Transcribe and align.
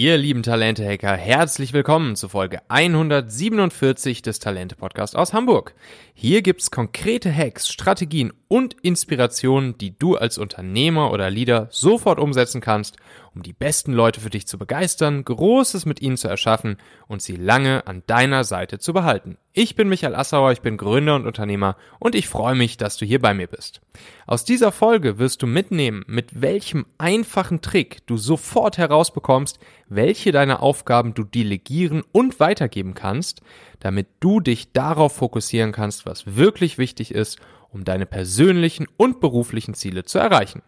Ihr 0.00 0.16
lieben 0.16 0.42
Talente-Hacker, 0.42 1.14
herzlich 1.14 1.74
willkommen 1.74 2.16
zu 2.16 2.30
Folge 2.30 2.62
147 2.68 4.22
des 4.22 4.38
Talente-Podcasts 4.38 5.14
aus 5.14 5.34
Hamburg. 5.34 5.74
Hier 6.14 6.40
gibt's 6.40 6.70
konkrete 6.70 7.30
Hacks, 7.30 7.68
Strategien 7.68 8.32
und 8.48 8.76
Inspirationen, 8.80 9.76
die 9.76 9.98
du 9.98 10.16
als 10.16 10.38
Unternehmer 10.38 11.12
oder 11.12 11.28
Leader 11.28 11.68
sofort 11.68 12.18
umsetzen 12.18 12.62
kannst, 12.62 12.96
um 13.34 13.42
die 13.42 13.52
besten 13.52 13.92
Leute 13.92 14.20
für 14.20 14.30
dich 14.30 14.46
zu 14.46 14.58
begeistern, 14.58 15.24
Großes 15.24 15.86
mit 15.86 16.02
ihnen 16.02 16.16
zu 16.16 16.28
erschaffen 16.28 16.76
und 17.06 17.22
sie 17.22 17.36
lange 17.36 17.86
an 17.86 18.02
deiner 18.06 18.44
Seite 18.44 18.78
zu 18.78 18.92
behalten. 18.92 19.38
Ich 19.52 19.74
bin 19.74 19.88
Michael 19.88 20.14
Assauer, 20.14 20.52
ich 20.52 20.60
bin 20.60 20.76
Gründer 20.76 21.16
und 21.16 21.26
Unternehmer 21.26 21.76
und 21.98 22.14
ich 22.14 22.28
freue 22.28 22.54
mich, 22.54 22.76
dass 22.76 22.96
du 22.96 23.04
hier 23.04 23.20
bei 23.20 23.34
mir 23.34 23.46
bist. 23.46 23.80
Aus 24.26 24.44
dieser 24.44 24.72
Folge 24.72 25.18
wirst 25.18 25.42
du 25.42 25.46
mitnehmen, 25.46 26.04
mit 26.06 26.40
welchem 26.40 26.86
einfachen 26.98 27.60
Trick 27.60 28.06
du 28.06 28.16
sofort 28.16 28.78
herausbekommst, 28.78 29.58
welche 29.88 30.32
deiner 30.32 30.62
Aufgaben 30.62 31.14
du 31.14 31.24
delegieren 31.24 32.02
und 32.12 32.40
weitergeben 32.40 32.94
kannst, 32.94 33.42
damit 33.80 34.08
du 34.20 34.40
dich 34.40 34.72
darauf 34.72 35.14
fokussieren 35.14 35.72
kannst, 35.72 36.06
was 36.06 36.36
wirklich 36.36 36.78
wichtig 36.78 37.12
ist, 37.12 37.38
um 37.70 37.84
deine 37.84 38.06
persönlichen 38.06 38.86
und 38.96 39.20
beruflichen 39.20 39.74
Ziele 39.74 40.04
zu 40.04 40.18
erreichen. 40.18 40.62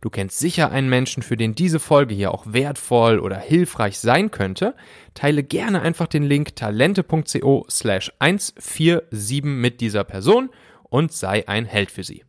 Du 0.00 0.10
kennst 0.10 0.38
sicher 0.38 0.70
einen 0.70 0.88
Menschen, 0.88 1.22
für 1.22 1.36
den 1.36 1.54
diese 1.54 1.80
Folge 1.80 2.14
hier 2.14 2.32
auch 2.32 2.44
wertvoll 2.46 3.18
oder 3.18 3.38
hilfreich 3.38 3.98
sein 3.98 4.30
könnte. 4.30 4.74
Teile 5.14 5.42
gerne 5.42 5.82
einfach 5.82 6.06
den 6.06 6.22
Link 6.22 6.56
talente.co 6.56 7.66
slash 7.70 8.12
147 8.18 9.42
mit 9.44 9.80
dieser 9.80 10.04
Person 10.04 10.50
und 10.82 11.12
sei 11.12 11.48
ein 11.48 11.64
Held 11.64 11.90
für 11.90 12.04
sie. 12.04 12.24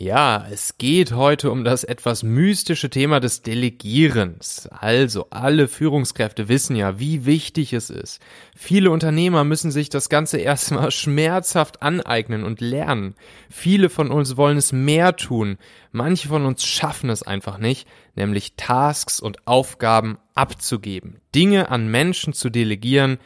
Ja, 0.00 0.46
es 0.48 0.78
geht 0.78 1.10
heute 1.10 1.50
um 1.50 1.64
das 1.64 1.82
etwas 1.82 2.22
mystische 2.22 2.88
Thema 2.88 3.18
des 3.18 3.42
Delegierens. 3.42 4.68
Also, 4.70 5.26
alle 5.30 5.66
Führungskräfte 5.66 6.48
wissen 6.48 6.76
ja, 6.76 7.00
wie 7.00 7.26
wichtig 7.26 7.72
es 7.72 7.90
ist. 7.90 8.20
Viele 8.54 8.92
Unternehmer 8.92 9.42
müssen 9.42 9.72
sich 9.72 9.88
das 9.88 10.08
Ganze 10.08 10.38
erstmal 10.38 10.92
schmerzhaft 10.92 11.82
aneignen 11.82 12.44
und 12.44 12.60
lernen. 12.60 13.16
Viele 13.50 13.88
von 13.88 14.12
uns 14.12 14.36
wollen 14.36 14.56
es 14.56 14.70
mehr 14.70 15.16
tun. 15.16 15.58
Manche 15.90 16.28
von 16.28 16.46
uns 16.46 16.64
schaffen 16.64 17.10
es 17.10 17.24
einfach 17.24 17.58
nicht, 17.58 17.88
nämlich 18.14 18.54
Tasks 18.54 19.18
und 19.18 19.48
Aufgaben 19.48 20.18
abzugeben. 20.32 21.16
Dinge 21.34 21.72
an 21.72 21.88
Menschen 21.88 22.34
zu 22.34 22.50
delegieren, 22.50 23.18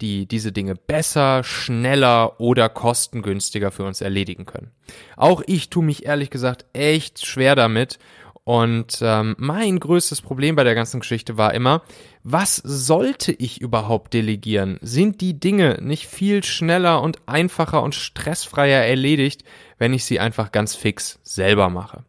die 0.00 0.26
diese 0.26 0.52
Dinge 0.52 0.74
besser, 0.74 1.42
schneller 1.44 2.40
oder 2.40 2.68
kostengünstiger 2.68 3.70
für 3.70 3.84
uns 3.84 4.00
erledigen 4.00 4.46
können. 4.46 4.70
Auch 5.16 5.42
ich 5.46 5.70
tue 5.70 5.84
mich 5.84 6.06
ehrlich 6.06 6.30
gesagt 6.30 6.66
echt 6.72 7.24
schwer 7.26 7.54
damit. 7.54 7.98
Und 8.44 9.00
ähm, 9.02 9.36
mein 9.36 9.78
größtes 9.78 10.22
Problem 10.22 10.56
bei 10.56 10.64
der 10.64 10.74
ganzen 10.74 11.00
Geschichte 11.00 11.36
war 11.36 11.52
immer, 11.52 11.82
was 12.22 12.56
sollte 12.56 13.30
ich 13.30 13.60
überhaupt 13.60 14.14
delegieren? 14.14 14.78
Sind 14.80 15.20
die 15.20 15.38
Dinge 15.38 15.78
nicht 15.82 16.06
viel 16.06 16.42
schneller 16.42 17.02
und 17.02 17.18
einfacher 17.26 17.82
und 17.82 17.94
stressfreier 17.94 18.86
erledigt, 18.86 19.44
wenn 19.76 19.92
ich 19.92 20.06
sie 20.06 20.18
einfach 20.18 20.50
ganz 20.50 20.74
fix 20.74 21.18
selber 21.22 21.68
mache? 21.68 22.04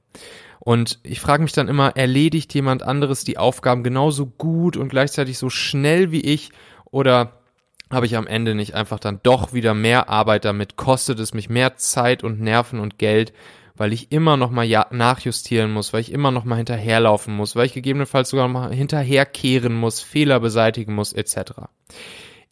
Und 0.59 0.99
ich 1.03 1.19
frage 1.19 1.43
mich 1.43 1.51
dann 1.51 1.67
immer, 1.67 1.97
erledigt 1.97 2.53
jemand 2.53 2.83
anderes 2.83 3.25
die 3.25 3.37
Aufgaben 3.37 3.83
genauso 3.83 4.25
gut 4.25 4.77
und 4.77 4.87
gleichzeitig 4.87 5.37
so 5.37 5.49
schnell 5.49 6.13
wie 6.13 6.21
ich? 6.21 6.51
Oder 6.85 7.38
habe 7.91 8.05
ich 8.05 8.15
am 8.15 8.27
Ende 8.27 8.55
nicht 8.55 8.75
einfach 8.75 8.99
dann 8.99 9.19
doch 9.23 9.53
wieder 9.53 9.73
mehr 9.73 10.09
Arbeit 10.09 10.45
damit, 10.45 10.75
kostet 10.75 11.19
es 11.19 11.33
mich 11.33 11.49
mehr 11.49 11.75
Zeit 11.77 12.23
und 12.23 12.39
Nerven 12.39 12.79
und 12.79 12.99
Geld, 12.99 13.33
weil 13.75 13.93
ich 13.93 14.11
immer 14.11 14.37
noch 14.37 14.51
mal 14.51 14.65
ja 14.65 14.87
nachjustieren 14.91 15.71
muss, 15.71 15.93
weil 15.93 16.01
ich 16.01 16.11
immer 16.11 16.31
noch 16.31 16.43
mal 16.43 16.57
hinterherlaufen 16.57 17.33
muss, 17.33 17.55
weil 17.55 17.65
ich 17.65 17.73
gegebenenfalls 17.73 18.29
sogar 18.29 18.47
noch 18.47 18.53
mal 18.53 18.73
hinterherkehren 18.73 19.73
muss, 19.73 20.01
Fehler 20.01 20.39
beseitigen 20.39 20.93
muss, 20.93 21.13
etc. 21.13 21.53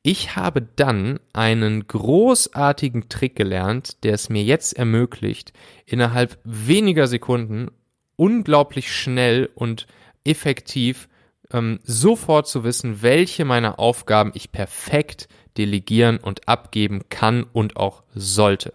Ich 0.03 0.37
habe 0.37 0.61
dann 0.61 1.19
einen 1.33 1.85
großartigen 1.85 3.09
Trick 3.09 3.35
gelernt, 3.35 4.03
der 4.05 4.13
es 4.13 4.29
mir 4.29 4.41
jetzt 4.41 4.77
ermöglicht, 4.77 5.51
innerhalb 5.85 6.39
weniger 6.45 7.07
Sekunden 7.07 7.71
unglaublich 8.15 8.91
schnell 8.91 9.49
und 9.53 9.85
effektiv 10.23 11.09
ähm, 11.51 11.79
sofort 11.83 12.47
zu 12.47 12.63
wissen, 12.63 13.01
welche 13.01 13.45
meiner 13.45 13.79
Aufgaben 13.79 14.31
ich 14.33 14.51
perfekt 14.51 15.27
delegieren 15.57 16.17
und 16.17 16.47
abgeben 16.47 17.09
kann 17.09 17.43
und 17.51 17.77
auch 17.77 18.03
sollte. 18.13 18.73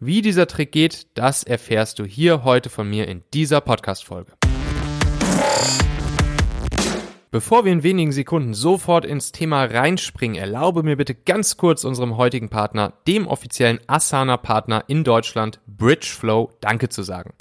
Wie 0.00 0.22
dieser 0.22 0.46
Trick 0.46 0.72
geht, 0.72 1.06
das 1.14 1.44
erfährst 1.44 1.98
du 1.98 2.04
hier 2.04 2.44
heute 2.44 2.70
von 2.70 2.88
mir 2.88 3.08
in 3.08 3.22
dieser 3.32 3.60
Podcast-Folge. 3.60 4.32
Bevor 7.30 7.64
wir 7.64 7.72
in 7.72 7.82
wenigen 7.82 8.12
Sekunden 8.12 8.54
sofort 8.54 9.04
ins 9.04 9.32
Thema 9.32 9.64
reinspringen, 9.64 10.36
erlaube 10.36 10.84
mir 10.84 10.96
bitte 10.96 11.16
ganz 11.16 11.56
kurz 11.56 11.82
unserem 11.82 12.16
heutigen 12.16 12.48
Partner, 12.48 12.92
dem 13.08 13.26
offiziellen 13.26 13.80
Asana-Partner 13.88 14.84
in 14.86 15.02
Deutschland, 15.02 15.58
Bridgeflow, 15.66 16.52
Danke 16.60 16.90
zu 16.90 17.02
sagen. 17.02 17.34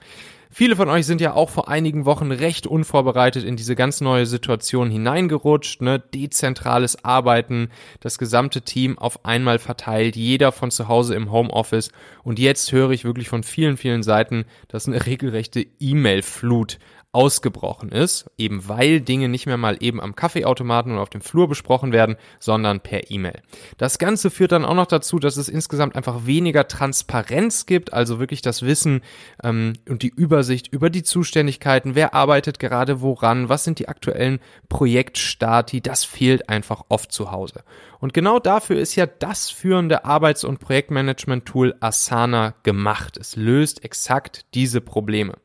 Viele 0.56 0.76
von 0.76 0.88
euch 0.88 1.08
sind 1.08 1.20
ja 1.20 1.34
auch 1.34 1.50
vor 1.50 1.68
einigen 1.68 2.06
Wochen 2.06 2.32
recht 2.32 2.68
unvorbereitet 2.68 3.44
in 3.44 3.56
diese 3.56 3.76
ganz 3.76 4.02
neue 4.02 4.28
Situation 4.28 4.92
hineingerutscht, 4.92 5.82
ne? 5.82 5.98
Dezentrales 5.98 7.04
Arbeiten, 7.04 7.70
das 8.02 8.20
gesamte 8.20 8.62
Team 8.62 9.00
auf 9.00 9.26
einmal 9.26 9.58
verteilt, 9.58 10.16
jeder 10.16 10.52
von 10.52 10.70
zu 10.70 10.88
Hause 10.88 11.16
im 11.16 11.32
Homeoffice. 11.32 11.90
Und 12.24 12.38
jetzt 12.38 12.72
höre 12.72 12.92
ich 12.92 13.04
wirklich 13.04 13.30
von 13.30 13.42
vielen, 13.42 13.78
vielen 13.78 14.04
Seiten, 14.04 14.46
dass 14.68 14.88
eine 14.88 15.04
regelrechte 15.08 15.66
E-Mail-Flut 15.80 16.78
ausgebrochen 17.14 17.90
ist, 17.90 18.30
eben 18.38 18.68
weil 18.68 19.00
Dinge 19.00 19.30
nicht 19.30 19.46
mehr 19.46 19.58
mal 19.58 19.78
eben 19.80 20.02
am 20.02 20.16
Kaffeeautomaten 20.16 20.92
oder 20.92 21.02
auf 21.02 21.12
dem 21.12 21.22
Flur 21.22 21.48
besprochen 21.48 21.92
werden, 21.92 22.16
sondern 22.40 22.82
per 22.82 23.12
E-Mail. 23.12 23.42
Das 23.78 24.00
Ganze 24.00 24.32
führt 24.32 24.52
dann 24.52 24.66
auch 24.66 24.74
noch 24.74 24.88
dazu, 24.88 25.20
dass 25.20 25.38
es 25.38 25.48
insgesamt 25.48 25.96
einfach 25.96 26.26
weniger 26.26 26.68
Transparenz 26.68 27.68
gibt, 27.68 27.94
also 27.94 28.20
wirklich 28.20 28.42
das 28.42 28.64
Wissen 28.64 29.02
ähm, 29.44 29.74
und 29.88 30.02
die 30.02 30.10
Übersicht 30.10 30.74
über 30.74 30.90
die 30.90 31.04
Zuständigkeiten, 31.04 31.94
wer 31.94 32.16
arbeitet 32.16 32.58
gerade 32.58 33.02
woran, 33.02 33.48
was 33.48 33.64
sind 33.64 33.78
die 33.78 33.88
aktuellen 33.88 34.40
Projektstati, 34.68 35.82
das 35.82 36.04
fehlt 36.04 36.50
einfach 36.50 36.84
oft 36.90 37.12
zu 37.12 37.32
Hause. 37.32 37.64
Und 38.04 38.14
genau 38.14 38.38
dafür 38.38 38.80
ist 38.80 38.96
ja 38.96 39.06
das 39.06 39.50
führende 39.50 40.04
Arbeits- 40.04 40.44
und 40.44 40.60
Projektmanagement-Tool 40.60 41.76
Asana 41.80 42.54
gemacht. 42.64 43.16
Es 43.16 43.38
löst 43.38 43.86
exakt 43.86 44.42
diese 44.56 44.82
Probleme. 44.82 45.36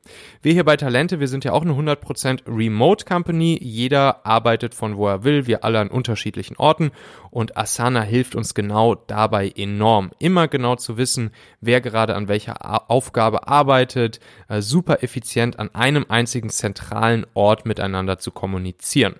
Wir 0.42 0.54
hier 0.54 0.64
bei 0.64 0.76
Talente, 0.76 1.20
wir 1.20 1.28
sind 1.28 1.44
ja 1.44 1.52
auch 1.52 1.57
eine 1.62 1.72
100% 1.72 2.42
Remote 2.46 3.04
Company. 3.04 3.58
Jeder 3.62 4.26
arbeitet 4.26 4.74
von 4.74 4.96
wo 4.96 5.08
er 5.08 5.24
will, 5.24 5.46
wir 5.46 5.64
alle 5.64 5.80
an 5.80 5.88
unterschiedlichen 5.88 6.56
Orten 6.56 6.90
und 7.30 7.56
Asana 7.56 8.02
hilft 8.02 8.34
uns 8.34 8.54
genau 8.54 8.94
dabei 8.94 9.48
enorm. 9.48 10.10
Immer 10.18 10.48
genau 10.48 10.76
zu 10.76 10.96
wissen, 10.96 11.30
wer 11.60 11.80
gerade 11.80 12.14
an 12.14 12.28
welcher 12.28 12.90
Aufgabe 12.90 13.48
arbeitet, 13.48 14.20
äh, 14.48 14.60
super 14.60 15.02
effizient 15.02 15.58
an 15.58 15.74
einem 15.74 16.06
einzigen 16.08 16.50
zentralen 16.50 17.26
Ort 17.34 17.66
miteinander 17.66 18.18
zu 18.18 18.30
kommunizieren. 18.30 19.16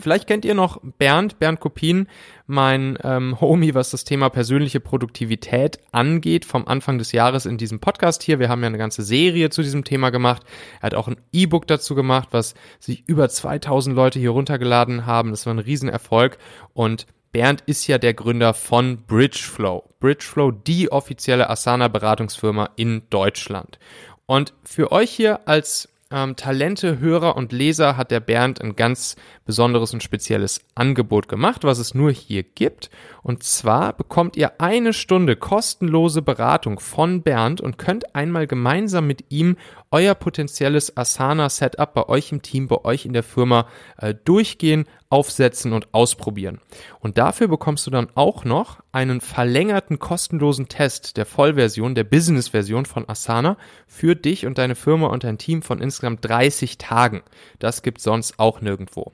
Vielleicht 0.00 0.26
kennt 0.26 0.44
ihr 0.44 0.54
noch 0.54 0.80
Bernd, 0.98 1.38
Bernd 1.38 1.60
Kopien, 1.60 2.08
mein 2.46 2.98
ähm, 3.04 3.40
Homie, 3.40 3.74
was 3.74 3.90
das 3.90 4.04
Thema 4.04 4.28
persönliche 4.28 4.80
Produktivität 4.80 5.78
angeht, 5.92 6.44
vom 6.44 6.66
Anfang 6.66 6.98
des 6.98 7.12
Jahres 7.12 7.46
in 7.46 7.58
diesem 7.58 7.80
Podcast 7.80 8.22
hier. 8.22 8.38
Wir 8.38 8.48
haben 8.48 8.62
ja 8.62 8.66
eine 8.66 8.78
ganze 8.78 9.02
Serie 9.02 9.50
zu 9.50 9.62
diesem 9.62 9.84
Thema 9.84 10.10
gemacht. 10.10 10.42
Er 10.80 10.84
hat 10.84 10.94
auch 10.94 11.08
ein 11.08 11.20
E-Book 11.32 11.66
dazu 11.66 11.94
gemacht, 11.94 12.28
was 12.32 12.54
sich 12.78 13.04
über 13.06 13.28
2000 13.28 13.94
Leute 13.94 14.18
hier 14.18 14.30
runtergeladen 14.30 15.06
haben. 15.06 15.30
Das 15.30 15.46
war 15.46 15.54
ein 15.54 15.58
Riesenerfolg 15.58 16.38
und 16.72 17.06
Bernd 17.32 17.62
ist 17.66 17.86
ja 17.86 17.98
der 17.98 18.14
Gründer 18.14 18.54
von 18.54 19.04
Bridgeflow. 19.06 19.84
Bridgeflow, 20.00 20.50
die 20.50 20.90
offizielle 20.90 21.48
Asana-Beratungsfirma 21.48 22.70
in 22.74 23.02
Deutschland. 23.10 23.78
Und 24.26 24.54
für 24.64 24.90
euch 24.90 25.10
hier 25.10 25.48
als 25.48 25.89
ähm, 26.10 26.36
Talente, 26.36 26.98
Hörer 26.98 27.36
und 27.36 27.52
Leser 27.52 27.96
hat 27.96 28.10
der 28.10 28.20
Bernd 28.20 28.60
ein 28.60 28.74
ganz 28.74 29.16
besonderes 29.44 29.92
und 29.92 30.02
spezielles 30.02 30.60
Angebot 30.74 31.28
gemacht, 31.28 31.64
was 31.64 31.78
es 31.78 31.94
nur 31.94 32.10
hier 32.10 32.42
gibt. 32.42 32.90
Und 33.22 33.42
zwar 33.42 33.92
bekommt 33.92 34.36
ihr 34.36 34.60
eine 34.60 34.92
Stunde 34.92 35.36
kostenlose 35.36 36.22
Beratung 36.22 36.80
von 36.80 37.22
Bernd 37.22 37.60
und 37.60 37.78
könnt 37.78 38.14
einmal 38.14 38.46
gemeinsam 38.46 39.06
mit 39.06 39.24
ihm 39.28 39.56
euer 39.90 40.14
potenzielles 40.14 40.96
Asana-Setup 40.96 41.94
bei 41.94 42.08
euch 42.08 42.32
im 42.32 42.42
Team, 42.42 42.68
bei 42.68 42.84
euch 42.84 43.06
in 43.06 43.12
der 43.12 43.22
Firma 43.22 43.66
äh, 43.98 44.14
durchgehen, 44.14 44.86
aufsetzen 45.10 45.72
und 45.72 45.92
ausprobieren. 45.92 46.60
Und 47.00 47.18
dafür 47.18 47.48
bekommst 47.48 47.86
du 47.86 47.90
dann 47.90 48.08
auch 48.14 48.44
noch 48.44 48.82
einen 48.92 49.20
verlängerten 49.20 49.98
kostenlosen 49.98 50.68
Test 50.68 51.16
der 51.16 51.26
Vollversion, 51.26 51.94
der 51.94 52.04
Business-Version 52.04 52.86
von 52.86 53.08
Asana 53.08 53.56
für 53.86 54.14
dich 54.14 54.46
und 54.46 54.56
deine 54.56 54.76
Firma 54.76 55.08
und 55.08 55.24
dein 55.24 55.36
Team 55.38 55.62
von 55.62 55.80
insgesamt 55.80 56.24
30 56.26 56.78
Tagen. 56.78 57.22
Das 57.58 57.82
gibt 57.82 58.00
sonst 58.00 58.38
auch 58.38 58.60
nirgendwo. 58.60 59.12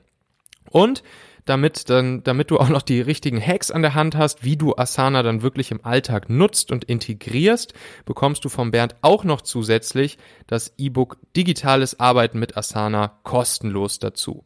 Und 0.69 1.03
damit 1.47 1.89
dann, 1.89 2.23
damit 2.23 2.51
du 2.51 2.59
auch 2.59 2.69
noch 2.69 2.81
die 2.81 2.99
richtigen 2.99 3.41
Hacks 3.41 3.71
an 3.71 3.81
der 3.81 3.95
Hand 3.95 4.17
hast, 4.17 4.43
wie 4.43 4.57
du 4.57 4.75
Asana 4.75 5.23
dann 5.23 5.41
wirklich 5.41 5.71
im 5.71 5.83
Alltag 5.83 6.29
nutzt 6.29 6.71
und 6.71 6.83
integrierst, 6.83 7.73
bekommst 8.05 8.43
du 8.43 8.49
vom 8.49 8.71
Bernd 8.71 8.95
auch 9.01 9.23
noch 9.23 9.41
zusätzlich 9.41 10.17
das 10.45 10.73
E-Book 10.77 11.17
Digitales 11.35 11.99
Arbeiten 11.99 12.37
mit 12.37 12.57
Asana 12.57 13.19
kostenlos 13.23 13.99
dazu. 13.99 14.43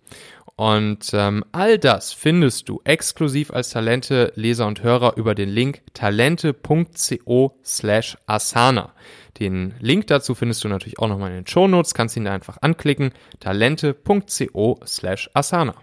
Und 0.62 1.10
ähm, 1.14 1.44
all 1.54 1.80
das 1.80 2.14
findest 2.14 2.70
du 2.70 2.82
exklusiv 2.84 3.50
als 3.50 3.72
Talente 3.72 4.32
Leser 4.36 4.68
und 4.68 4.84
Hörer 4.84 5.18
über 5.18 5.34
den 5.34 5.50
Link 5.50 5.82
talente.co 5.96 7.58
slash 7.66 8.16
asana. 8.28 8.94
Den 9.40 9.74
Link 9.80 10.06
dazu 10.06 10.36
findest 10.36 10.64
du 10.64 10.68
natürlich 10.68 11.00
auch 11.00 11.08
nochmal 11.08 11.32
in 11.32 11.38
den 11.38 11.48
Show 11.48 11.68
Notes, 11.68 11.96
kannst 11.96 12.16
ihn 12.16 12.26
da 12.26 12.34
einfach 12.34 12.60
anklicken, 12.62 13.12
talente.co 13.40 14.80
slash 14.86 15.32
asana. 15.34 15.74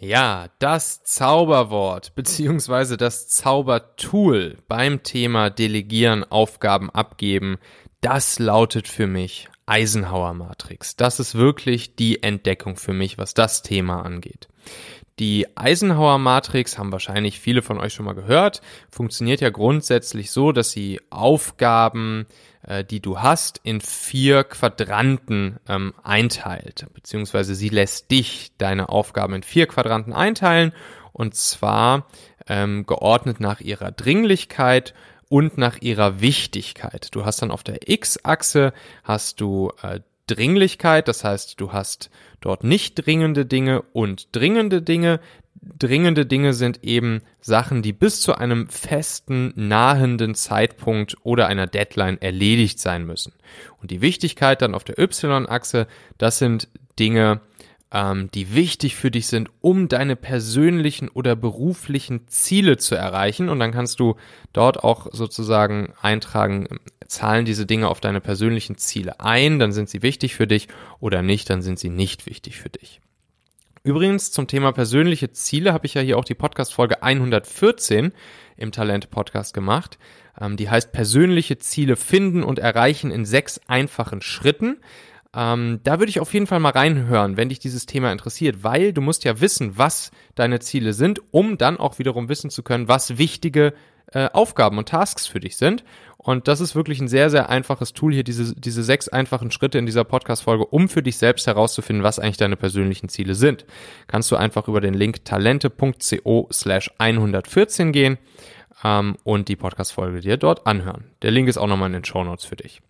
Ja, 0.00 0.48
das 0.58 1.04
Zauberwort 1.04 2.12
beziehungsweise 2.16 2.96
das 2.96 3.28
Zaubertool 3.28 4.56
beim 4.66 5.04
Thema 5.04 5.48
Delegieren, 5.48 6.24
Aufgaben 6.24 6.90
abgeben, 6.90 7.58
das 8.00 8.40
lautet 8.40 8.88
für 8.88 9.06
mich 9.06 9.48
Eisenhower 9.68 10.34
Matrix. 10.34 10.96
Das 10.96 11.20
ist 11.20 11.34
wirklich 11.34 11.94
die 11.94 12.22
Entdeckung 12.22 12.76
für 12.76 12.94
mich, 12.94 13.18
was 13.18 13.34
das 13.34 13.62
Thema 13.62 14.02
angeht. 14.02 14.48
Die 15.18 15.46
Eisenhower 15.56 16.18
Matrix 16.18 16.78
haben 16.78 16.92
wahrscheinlich 16.92 17.40
viele 17.40 17.60
von 17.60 17.78
euch 17.78 17.92
schon 17.92 18.06
mal 18.06 18.14
gehört. 18.14 18.62
Funktioniert 18.90 19.40
ja 19.40 19.50
grundsätzlich 19.50 20.30
so, 20.30 20.52
dass 20.52 20.70
sie 20.70 21.00
Aufgaben, 21.10 22.26
äh, 22.62 22.84
die 22.84 23.00
du 23.00 23.18
hast, 23.18 23.60
in 23.64 23.80
vier 23.80 24.44
Quadranten 24.44 25.58
ähm, 25.68 25.92
einteilt. 26.04 26.86
Beziehungsweise 26.94 27.54
sie 27.56 27.68
lässt 27.68 28.10
dich 28.12 28.52
deine 28.58 28.88
Aufgaben 28.88 29.34
in 29.34 29.42
vier 29.42 29.66
Quadranten 29.66 30.12
einteilen. 30.12 30.72
Und 31.12 31.34
zwar 31.34 32.06
ähm, 32.46 32.86
geordnet 32.86 33.40
nach 33.40 33.60
ihrer 33.60 33.90
Dringlichkeit 33.90 34.94
und 35.28 35.58
nach 35.58 35.80
ihrer 35.80 36.20
Wichtigkeit. 36.20 37.08
Du 37.14 37.24
hast 37.24 37.42
dann 37.42 37.50
auf 37.50 37.62
der 37.62 37.88
X-Achse 37.88 38.72
hast 39.04 39.40
du 39.40 39.72
äh, 39.82 40.00
Dringlichkeit, 40.26 41.08
das 41.08 41.24
heißt, 41.24 41.60
du 41.60 41.72
hast 41.72 42.10
dort 42.40 42.62
nicht 42.62 42.94
dringende 42.94 43.46
Dinge 43.46 43.82
und 43.92 44.28
dringende 44.32 44.82
Dinge. 44.82 45.20
Dringende 45.60 46.24
Dinge 46.24 46.52
sind 46.52 46.84
eben 46.84 47.22
Sachen, 47.40 47.82
die 47.82 47.92
bis 47.92 48.20
zu 48.20 48.36
einem 48.36 48.68
festen, 48.68 49.52
nahenden 49.56 50.34
Zeitpunkt 50.34 51.16
oder 51.24 51.48
einer 51.48 51.66
Deadline 51.66 52.20
erledigt 52.20 52.78
sein 52.78 53.04
müssen. 53.04 53.32
Und 53.80 53.90
die 53.90 54.00
Wichtigkeit 54.00 54.62
dann 54.62 54.74
auf 54.74 54.84
der 54.84 54.98
Y-Achse, 54.98 55.88
das 56.16 56.38
sind 56.38 56.68
Dinge, 56.98 57.40
ähm, 57.92 58.30
die 58.32 58.54
wichtig 58.54 58.96
für 58.96 59.10
dich 59.10 59.26
sind, 59.26 59.50
um 59.60 59.88
deine 59.88 60.16
persönlichen 60.16 61.08
oder 61.08 61.36
beruflichen 61.36 62.28
Ziele 62.28 62.76
zu 62.76 62.94
erreichen. 62.94 63.48
Und 63.48 63.60
dann 63.60 63.72
kannst 63.72 64.00
du 64.00 64.16
dort 64.52 64.84
auch 64.84 65.08
sozusagen 65.12 65.92
eintragen, 66.00 66.68
zahlen 67.06 67.44
diese 67.44 67.66
Dinge 67.66 67.88
auf 67.88 68.00
deine 68.00 68.20
persönlichen 68.20 68.76
Ziele 68.76 69.20
ein, 69.20 69.58
dann 69.58 69.72
sind 69.72 69.88
sie 69.88 70.02
wichtig 70.02 70.34
für 70.34 70.46
dich 70.46 70.68
oder 71.00 71.22
nicht, 71.22 71.48
dann 71.48 71.62
sind 71.62 71.78
sie 71.78 71.88
nicht 71.88 72.26
wichtig 72.26 72.58
für 72.58 72.68
dich. 72.68 73.00
Übrigens 73.82 74.32
zum 74.32 74.46
Thema 74.46 74.72
persönliche 74.72 75.30
Ziele 75.32 75.72
habe 75.72 75.86
ich 75.86 75.94
ja 75.94 76.02
hier 76.02 76.18
auch 76.18 76.24
die 76.24 76.34
Podcast-Folge 76.34 77.02
114 77.02 78.12
im 78.58 78.72
Talent-Podcast 78.72 79.54
gemacht. 79.54 79.98
Ähm, 80.38 80.58
die 80.58 80.68
heißt 80.68 80.92
persönliche 80.92 81.58
Ziele 81.58 81.96
finden 81.96 82.42
und 82.42 82.58
erreichen 82.58 83.10
in 83.10 83.24
sechs 83.24 83.60
einfachen 83.66 84.20
Schritten. 84.20 84.78
Ähm, 85.34 85.80
da 85.84 85.98
würde 85.98 86.10
ich 86.10 86.20
auf 86.20 86.32
jeden 86.32 86.46
Fall 86.46 86.60
mal 86.60 86.72
reinhören, 86.72 87.36
wenn 87.36 87.50
dich 87.50 87.58
dieses 87.58 87.86
Thema 87.86 88.10
interessiert, 88.12 88.64
weil 88.64 88.92
du 88.92 89.02
musst 89.02 89.24
ja 89.24 89.40
wissen, 89.40 89.76
was 89.76 90.10
deine 90.34 90.60
Ziele 90.60 90.94
sind, 90.94 91.20
um 91.32 91.58
dann 91.58 91.76
auch 91.76 91.98
wiederum 91.98 92.28
wissen 92.28 92.50
zu 92.50 92.62
können, 92.62 92.88
was 92.88 93.18
wichtige 93.18 93.74
äh, 94.12 94.30
Aufgaben 94.32 94.78
und 94.78 94.88
Tasks 94.88 95.26
für 95.26 95.38
dich 95.38 95.56
sind. 95.56 95.84
Und 96.16 96.48
das 96.48 96.60
ist 96.60 96.74
wirklich 96.74 97.00
ein 97.00 97.08
sehr, 97.08 97.30
sehr 97.30 97.50
einfaches 97.50 97.92
Tool 97.92 98.12
hier, 98.12 98.24
diese, 98.24 98.54
diese 98.58 98.82
sechs 98.82 99.08
einfachen 99.08 99.50
Schritte 99.50 99.78
in 99.78 99.86
dieser 99.86 100.04
Podcast-Folge, 100.04 100.66
um 100.66 100.88
für 100.88 101.02
dich 101.02 101.18
selbst 101.18 101.46
herauszufinden, 101.46 102.02
was 102.02 102.18
eigentlich 102.18 102.38
deine 102.38 102.56
persönlichen 102.56 103.08
Ziele 103.08 103.34
sind. 103.34 103.66
Kannst 104.06 104.30
du 104.30 104.36
einfach 104.36 104.66
über 104.66 104.80
den 104.80 104.94
Link 104.94 105.24
talente.co 105.24 106.48
slash 106.50 106.90
114 106.98 107.92
gehen 107.92 108.18
ähm, 108.82 109.16
und 109.24 109.48
die 109.48 109.56
Podcast-Folge 109.56 110.20
dir 110.20 110.38
dort 110.38 110.66
anhören. 110.66 111.04
Der 111.22 111.30
Link 111.30 111.48
ist 111.48 111.58
auch 111.58 111.66
nochmal 111.66 111.88
in 111.88 111.94
den 111.94 112.04
Show 112.04 112.24
Notes 112.24 112.46
für 112.46 112.56
dich. 112.56 112.80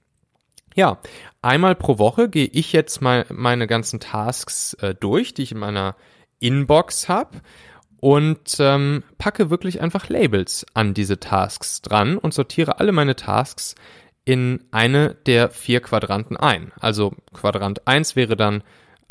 Ja, 0.78 0.98
einmal 1.42 1.74
pro 1.74 1.98
Woche 1.98 2.28
gehe 2.28 2.46
ich 2.46 2.72
jetzt 2.72 3.02
mal 3.02 3.26
meine 3.30 3.66
ganzen 3.66 3.98
Tasks 3.98 4.74
äh, 4.74 4.94
durch, 4.94 5.34
die 5.34 5.42
ich 5.42 5.50
in 5.50 5.58
meiner 5.58 5.96
Inbox 6.38 7.08
habe 7.08 7.40
und 7.98 8.58
ähm, 8.60 9.02
packe 9.18 9.50
wirklich 9.50 9.80
einfach 9.80 10.08
Labels 10.08 10.64
an 10.74 10.94
diese 10.94 11.18
Tasks 11.18 11.82
dran 11.82 12.16
und 12.16 12.32
sortiere 12.32 12.78
alle 12.78 12.92
meine 12.92 13.16
Tasks 13.16 13.74
in 14.24 14.66
eine 14.70 15.16
der 15.26 15.50
vier 15.50 15.80
Quadranten 15.80 16.36
ein. 16.36 16.70
Also 16.78 17.12
Quadrant 17.32 17.88
1 17.88 18.14
wäre 18.14 18.36
dann, 18.36 18.62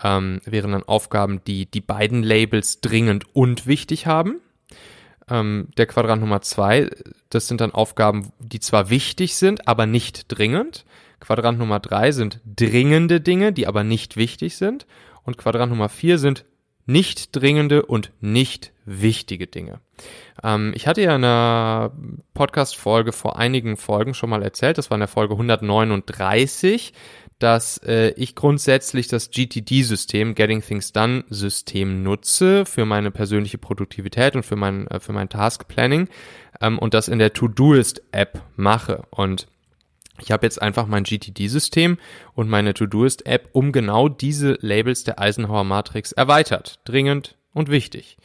ähm, 0.01 0.39
wären 0.45 0.71
dann 0.71 0.83
Aufgaben, 0.83 1.43
die 1.43 1.69
die 1.69 1.81
beiden 1.81 2.23
Labels 2.23 2.79
dringend 2.79 3.35
und 3.35 3.67
wichtig 3.67 4.07
haben. 4.07 4.39
Ähm, 5.29 5.67
der 5.75 5.87
Quadrant 5.87 6.21
Nummer 6.21 6.39
2, 6.39 6.89
das 7.29 7.49
sind 7.49 7.59
dann 7.59 7.73
Aufgaben, 7.73 8.31
die 8.39 8.61
zwar 8.61 8.89
wichtig 8.89 9.35
sind, 9.35 9.67
aber 9.67 9.85
nicht 9.85 10.27
dringend. 10.29 10.85
Quadrant 11.19 11.59
Nummer 11.59 11.79
drei 11.79 12.11
sind 12.11 12.41
dringende 12.45 13.21
Dinge, 13.21 13.53
die 13.53 13.67
aber 13.67 13.83
nicht 13.83 14.17
wichtig 14.17 14.57
sind. 14.57 14.85
Und 15.23 15.37
Quadrant 15.37 15.71
Nummer 15.71 15.89
vier 15.89 16.17
sind 16.17 16.45
nicht 16.85 17.35
dringende 17.35 17.85
und 17.85 18.13
nicht 18.21 18.71
wichtige 18.85 19.45
Dinge. 19.45 19.81
Ähm, 20.41 20.71
ich 20.73 20.87
hatte 20.87 21.01
ja 21.01 21.15
in 21.15 21.23
einer 21.23 21.91
Podcast-Folge 22.33 23.11
vor 23.11 23.37
einigen 23.37 23.75
Folgen 23.75 24.13
schon 24.13 24.29
mal 24.29 24.41
erzählt, 24.41 24.77
das 24.77 24.89
war 24.89 24.95
in 24.95 25.01
der 25.01 25.09
Folge 25.09 25.33
139, 25.33 26.93
dass 27.39 27.77
äh, 27.79 28.13
ich 28.15 28.35
grundsätzlich 28.35 29.07
das 29.07 29.29
GTD-System, 29.29 30.33
Getting 30.33 30.61
Things 30.61 30.93
Done-System 30.93 32.01
nutze 32.01 32.65
für 32.65 32.85
meine 32.85 33.11
persönliche 33.11 33.57
Produktivität 33.57 34.35
und 34.35 34.43
für 34.43 34.55
mein, 34.55 34.87
äh, 34.87 34.99
für 34.99 35.13
mein 35.13 35.29
Task 35.29 35.67
Planning 35.67 36.07
ähm, 36.61 36.79
und 36.79 36.93
das 36.93 37.09
in 37.09 37.19
der 37.19 37.33
To-Doist-App 37.33 38.41
mache. 38.55 39.03
Und 39.11 39.47
ich 40.19 40.31
habe 40.31 40.45
jetzt 40.45 40.61
einfach 40.61 40.87
mein 40.87 41.03
GTD-System 41.03 41.97
und 42.33 42.49
meine 42.49 42.73
To-Doist-App 42.73 43.49
um 43.51 43.71
genau 43.71 44.09
diese 44.09 44.57
Labels 44.61 45.03
der 45.03 45.19
Eisenhower 45.19 45.63
Matrix 45.63 46.11
erweitert. 46.11 46.79
Dringend 46.85 47.37
und 47.53 47.69
wichtig. 47.69 48.17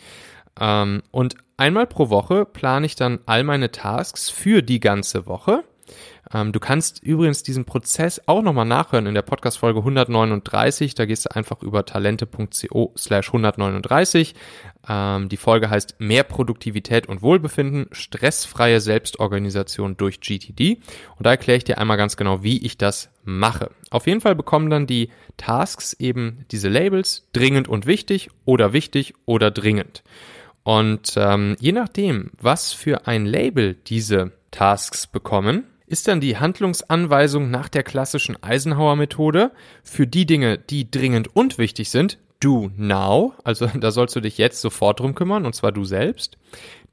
Ähm, 0.60 1.02
und 1.10 1.36
einmal 1.56 1.86
pro 1.86 2.10
Woche 2.10 2.44
plane 2.44 2.86
ich 2.86 2.96
dann 2.96 3.20
all 3.26 3.44
meine 3.44 3.70
Tasks 3.70 4.28
für 4.28 4.62
die 4.62 4.81
ganze 4.81 5.26
Woche 5.26 5.64
du 6.32 6.60
kannst 6.60 7.03
übrigens 7.03 7.43
diesen 7.43 7.65
Prozess 7.65 8.20
auch 8.27 8.43
nochmal 8.43 8.65
nachhören 8.65 9.06
in 9.06 9.15
der 9.15 9.22
Podcast-Folge 9.22 9.81
139. 9.81 10.94
Da 10.94 11.05
gehst 11.05 11.27
du 11.27 11.36
einfach 11.36 11.62
über 11.62 11.84
talente.co 11.84 12.93
slash 12.96 13.29
139. 13.29 14.34
Ähm, 14.89 15.29
die 15.29 15.36
Folge 15.36 15.69
heißt 15.69 15.96
Mehr 15.98 16.24
Produktivität 16.24 17.06
und 17.08 17.22
Wohlbefinden, 17.22 17.86
stressfreie 17.93 18.81
Selbstorganisation 18.81 19.96
durch 19.96 20.20
GTD. 20.20 20.81
Und 21.17 21.27
da 21.27 21.31
erkläre 21.31 21.58
ich 21.58 21.65
dir 21.65 21.79
einmal 21.79 21.96
ganz 21.96 22.17
genau, 22.17 22.43
wie 22.43 22.65
ich 22.65 22.79
das 22.79 23.10
mache. 23.24 23.70
Auf 23.91 24.06
jeden 24.06 24.20
Fall 24.20 24.34
bekommen 24.34 24.70
dann 24.70 24.86
die 24.86 25.10
Tasks 25.36 25.93
eben 25.94 26.44
diese 26.51 26.69
Labels 26.69 27.29
dringend 27.32 27.69
und 27.69 27.86
wichtig 27.86 28.31
oder 28.44 28.72
wichtig 28.72 29.15
oder 29.27 29.51
dringend. 29.51 30.03
Und 30.65 31.15
ähm, 31.17 31.56
je 31.60 31.72
nachdem, 31.72 32.31
was 32.41 32.72
für 32.72 33.06
ein 33.06 33.27
Label 33.27 33.74
diese 33.74 34.32
Tasks 34.51 35.06
bekommen, 35.06 35.65
ist 35.93 36.08
dann 36.08 36.22
die 36.22 36.39
Handlungsanweisung 36.39 37.51
nach 37.51 37.69
der 37.69 37.82
klassischen 37.82 38.43
Eisenhower-Methode 38.43 39.53
für 39.82 40.06
die 40.06 40.25
Dinge, 40.25 40.56
die 40.56 40.91
dringend 40.91 41.37
und 41.37 41.58
wichtig 41.58 41.91
sind, 41.91 42.19
do 42.41 42.70
now, 42.79 43.34
also 43.44 43.67
da 43.79 43.91
sollst 43.91 44.17
du 44.17 44.20
dich 44.20 44.39
jetzt 44.39 44.63
sofort 44.63 45.01
drum 45.01 45.15
kümmern, 45.15 45.44
und 45.44 45.55
zwar 45.55 45.70
du 45.70 45.84
selbst. 45.84 46.39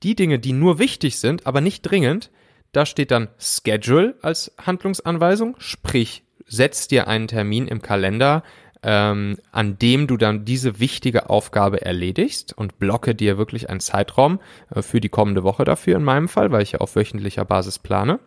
Die 0.04 0.16
Dinge, 0.16 0.38
die 0.38 0.52
nur 0.52 0.80
wichtig 0.80 1.18
sind, 1.18 1.48
aber 1.48 1.62
nicht 1.62 1.82
dringend, 1.84 2.30
da 2.74 2.86
steht 2.86 3.12
dann 3.12 3.30
schedule 3.38 4.16
als 4.22 4.54
Handlungsanweisung, 4.60 5.56
sprich, 5.60 6.24
setz 6.46 6.90
dir 6.90 7.08
einen 7.08 7.30
Termin 7.30 7.68
im 7.70 7.82
Kalender, 7.82 8.44
ähm, 8.84 9.38
an 9.54 9.78
dem 9.80 10.08
du 10.08 10.18
dann 10.18 10.44
diese 10.44 10.82
wichtige 10.82 11.30
Aufgabe 11.30 11.82
erledigst 11.86 12.52
und 12.58 12.80
blocke 12.80 13.16
dir 13.16 13.38
wirklich 13.38 13.70
einen 13.70 13.80
Zeitraum 13.80 14.42
äh, 14.76 14.82
für 14.82 15.00
die 15.00 15.10
kommende 15.10 15.44
Woche 15.44 15.64
dafür 15.64 15.96
in 15.96 16.04
meinem 16.04 16.28
Fall, 16.28 16.52
weil 16.52 16.64
ich 16.64 16.74
ja 16.74 16.80
auf 16.80 16.98
wöchentlicher 16.98 17.46
Basis 17.46 17.80
plane. 17.80 18.20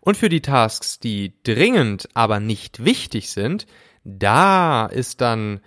Und 0.00 0.16
für 0.16 0.28
die 0.28 0.40
Tasks, 0.40 0.98
die 0.98 1.34
dringend, 1.42 2.08
aber 2.14 2.40
nicht 2.40 2.84
wichtig 2.84 3.30
sind, 3.30 3.66
da 4.04 4.86
ist 4.86 5.20
dann 5.20 5.60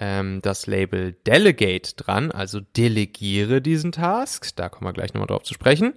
ähm, 0.00 0.40
das 0.42 0.66
Label 0.66 1.16
Delegate 1.26 1.94
dran, 1.96 2.30
also 2.30 2.60
delegiere 2.60 3.62
diesen 3.62 3.92
Task. 3.92 4.54
Da 4.56 4.68
kommen 4.68 4.88
wir 4.88 4.92
gleich 4.92 5.14
nochmal 5.14 5.28
drauf 5.28 5.44
zu 5.44 5.54
sprechen. 5.54 5.94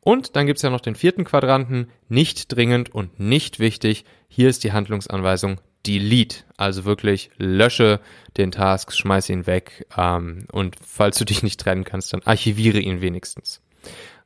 Und 0.00 0.36
dann 0.36 0.46
gibt's 0.46 0.62
ja 0.62 0.70
noch 0.70 0.80
den 0.80 0.94
vierten 0.94 1.24
Quadranten, 1.24 1.90
nicht 2.08 2.54
dringend 2.54 2.94
und 2.94 3.20
nicht 3.20 3.58
wichtig. 3.58 4.04
Hier 4.28 4.48
ist 4.48 4.64
die 4.64 4.72
Handlungsanweisung, 4.72 5.60
Delete. 5.86 6.44
Also 6.56 6.84
wirklich 6.84 7.30
lösche 7.36 8.00
den 8.36 8.50
Task, 8.50 8.92
schmeiß 8.92 9.28
ihn 9.30 9.46
weg 9.46 9.86
ähm, 9.96 10.46
und 10.52 10.76
falls 10.86 11.18
du 11.18 11.24
dich 11.24 11.42
nicht 11.42 11.60
trennen 11.60 11.84
kannst, 11.84 12.12
dann 12.12 12.22
archiviere 12.24 12.78
ihn 12.78 13.00
wenigstens. 13.00 13.60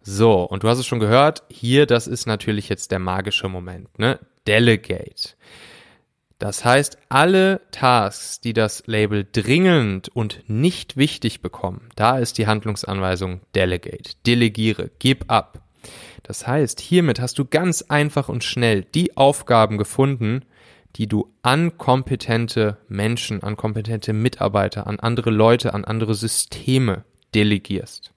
So, 0.07 0.43
und 0.43 0.63
du 0.63 0.69
hast 0.69 0.79
es 0.79 0.87
schon 0.87 1.01
gehört, 1.01 1.45
hier, 1.49 1.87
das 1.87 2.07
ist 2.07 2.27
natürlich 2.27 2.69
jetzt 2.69 2.91
der 2.91 2.99
magische 2.99 3.49
Moment, 3.49 3.99
ne? 3.99 4.19
Delegate. 4.47 5.35
Das 6.39 6.63
heißt, 6.63 6.99
alle 7.09 7.63
Tasks, 7.71 8.39
die 8.39 8.53
das 8.53 8.83
Label 8.87 9.27
dringend 9.31 10.11
und 10.11 10.43
nicht 10.47 10.99
wichtig 10.99 11.41
bekommen, 11.41 11.89
da 11.97 12.19
ist 12.19 12.37
die 12.37 12.47
Handlungsanweisung 12.47 13.41
Delegate. 13.55 14.13
Delegiere, 14.27 14.91
gib 14.99 15.31
ab. 15.31 15.63
Das 16.23 16.47
heißt, 16.47 16.81
hiermit 16.81 17.19
hast 17.19 17.39
du 17.39 17.47
ganz 17.47 17.81
einfach 17.81 18.29
und 18.29 18.45
schnell 18.45 18.83
die 18.83 19.17
Aufgaben 19.17 19.79
gefunden, 19.79 20.43
die 20.97 21.07
du 21.07 21.33
an 21.41 21.79
kompetente 21.79 22.77
Menschen, 22.89 23.43
an 23.43 23.57
kompetente 23.57 24.13
Mitarbeiter, 24.13 24.87
an 24.87 25.01
andere 25.01 25.31
Leute, 25.31 25.73
an 25.73 25.87
andere 25.87 26.15
Systeme 26.15 27.05
delegierst. 27.35 28.13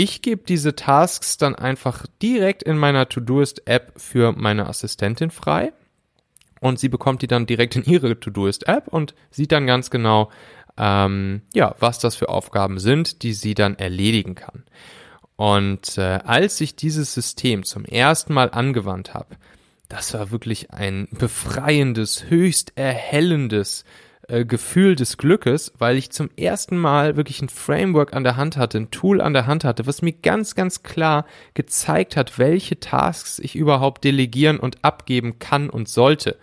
Ich 0.00 0.22
gebe 0.22 0.44
diese 0.46 0.76
Tasks 0.76 1.38
dann 1.38 1.56
einfach 1.56 2.06
direkt 2.22 2.62
in 2.62 2.78
meiner 2.78 3.08
To-Doist-App 3.08 3.94
für 3.96 4.30
meine 4.30 4.68
Assistentin 4.68 5.32
frei 5.32 5.72
und 6.60 6.78
sie 6.78 6.88
bekommt 6.88 7.20
die 7.20 7.26
dann 7.26 7.46
direkt 7.46 7.74
in 7.74 7.82
ihre 7.82 8.20
To-Doist-App 8.20 8.86
und 8.86 9.16
sieht 9.32 9.50
dann 9.50 9.66
ganz 9.66 9.90
genau, 9.90 10.30
ähm, 10.76 11.42
ja, 11.52 11.74
was 11.80 11.98
das 11.98 12.14
für 12.14 12.28
Aufgaben 12.28 12.78
sind, 12.78 13.24
die 13.24 13.32
sie 13.32 13.54
dann 13.54 13.74
erledigen 13.74 14.36
kann. 14.36 14.62
Und 15.34 15.98
äh, 15.98 16.20
als 16.24 16.60
ich 16.60 16.76
dieses 16.76 17.12
System 17.12 17.64
zum 17.64 17.84
ersten 17.84 18.32
Mal 18.32 18.50
angewandt 18.52 19.14
habe, 19.14 19.34
das 19.88 20.14
war 20.14 20.30
wirklich 20.30 20.70
ein 20.70 21.08
befreiendes, 21.10 22.26
höchst 22.30 22.70
erhellendes 22.76 23.84
äh, 24.28 24.44
Gefühl 24.44 24.94
des 24.94 25.16
Glückes, 25.16 25.72
weil 25.78 25.96
ich 25.96 26.10
zum 26.10 26.30
ersten 26.36 26.76
Mal 26.76 27.16
wirklich 27.16 27.40
ein 27.40 27.48
Framework 27.48 28.12
an 28.14 28.24
der 28.24 28.36
Hand 28.36 28.56
hatte, 28.56 28.78
ein 28.78 28.90
Tool 28.90 29.20
an 29.20 29.32
der 29.32 29.46
Hand 29.46 29.64
hatte, 29.64 29.86
was 29.86 30.02
mir 30.02 30.12
ganz, 30.12 30.54
ganz 30.54 30.82
klar 30.82 31.24
gezeigt 31.54 32.16
hat, 32.16 32.38
welche 32.38 32.78
Tasks 32.78 33.38
ich 33.38 33.56
überhaupt 33.56 34.04
delegieren 34.04 34.60
und 34.60 34.84
abgeben 34.84 35.38
kann 35.38 35.70
und 35.70 35.88
sollte. 35.88 36.36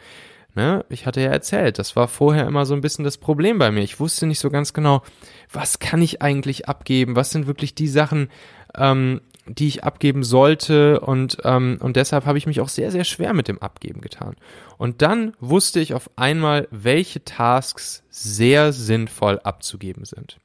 Ne? 0.55 0.85
Ich 0.89 1.05
hatte 1.05 1.21
ja 1.21 1.29
erzählt, 1.29 1.77
das 1.77 1.95
war 1.95 2.07
vorher 2.07 2.47
immer 2.47 2.65
so 2.65 2.73
ein 2.73 2.81
bisschen 2.81 3.03
das 3.05 3.17
Problem 3.17 3.59
bei 3.59 3.71
mir. 3.71 3.81
Ich 3.81 3.99
wusste 3.99 4.25
nicht 4.25 4.39
so 4.39 4.49
ganz 4.49 4.73
genau, 4.73 5.03
was 5.51 5.79
kann 5.79 6.01
ich 6.01 6.21
eigentlich 6.21 6.67
abgeben, 6.67 7.15
was 7.15 7.29
sind 7.29 7.45
wirklich 7.45 7.75
die 7.75 7.89
Sachen, 7.89 8.29
ähm, 8.75 9.21
die 9.47 9.67
ich 9.67 9.83
abgeben 9.83 10.23
sollte 10.23 10.99
und, 10.99 11.37
ähm, 11.43 11.77
und 11.81 11.95
deshalb 11.95 12.25
habe 12.25 12.37
ich 12.37 12.47
mich 12.47 12.61
auch 12.61 12.69
sehr, 12.69 12.91
sehr 12.91 13.03
schwer 13.03 13.33
mit 13.33 13.47
dem 13.47 13.61
Abgeben 13.61 14.01
getan. 14.01 14.35
Und 14.77 15.01
dann 15.01 15.33
wusste 15.39 15.79
ich 15.79 15.93
auf 15.93 16.09
einmal, 16.15 16.67
welche 16.71 17.23
Tasks 17.23 18.03
sehr 18.09 18.73
sinnvoll 18.73 19.39
abzugeben 19.39 20.05
sind. 20.05 20.39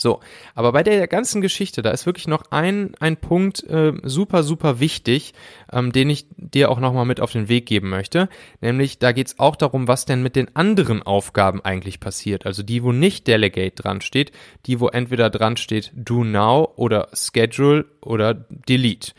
So, 0.00 0.20
aber 0.54 0.72
bei 0.72 0.82
der 0.82 1.06
ganzen 1.08 1.42
Geschichte, 1.42 1.82
da 1.82 1.90
ist 1.90 2.06
wirklich 2.06 2.26
noch 2.26 2.44
ein, 2.50 2.94
ein 3.00 3.18
Punkt 3.18 3.62
äh, 3.64 3.92
super, 4.02 4.42
super 4.42 4.80
wichtig, 4.80 5.34
ähm, 5.70 5.92
den 5.92 6.08
ich 6.08 6.26
dir 6.36 6.70
auch 6.70 6.80
nochmal 6.80 7.04
mit 7.04 7.20
auf 7.20 7.32
den 7.32 7.48
Weg 7.48 7.66
geben 7.66 7.90
möchte. 7.90 8.30
Nämlich, 8.62 8.98
da 8.98 9.12
geht's 9.12 9.38
auch 9.38 9.56
darum, 9.56 9.88
was 9.88 10.06
denn 10.06 10.22
mit 10.22 10.36
den 10.36 10.56
anderen 10.56 11.02
Aufgaben 11.02 11.62
eigentlich 11.62 12.00
passiert. 12.00 12.46
Also 12.46 12.62
die, 12.62 12.82
wo 12.82 12.92
nicht 12.92 13.26
Delegate 13.26 13.82
dran 13.82 14.00
steht, 14.00 14.32
die, 14.66 14.80
wo 14.80 14.88
entweder 14.88 15.28
dran 15.28 15.58
steht 15.58 15.92
Do 15.94 16.24
Now 16.24 16.72
oder 16.76 17.08
Schedule 17.12 17.84
oder 18.00 18.32
Delete. 18.32 19.12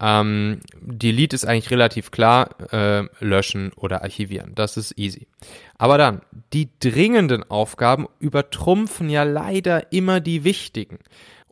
Ähm, 0.00 0.60
Delete 0.80 1.34
ist 1.34 1.46
eigentlich 1.46 1.70
relativ 1.70 2.10
klar, 2.10 2.50
äh, 2.72 3.04
löschen 3.20 3.72
oder 3.76 4.02
archivieren. 4.02 4.54
Das 4.54 4.76
ist 4.76 4.98
easy. 4.98 5.26
Aber 5.78 5.96
dann, 5.96 6.20
die 6.52 6.68
dringenden 6.80 7.50
Aufgaben 7.50 8.06
übertrumpfen 8.18 9.08
ja 9.08 9.22
leider 9.22 9.92
immer 9.92 10.20
die 10.20 10.44
wichtigen. 10.44 10.98